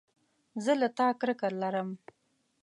[0.63, 1.89] زه له تا کرکه لرم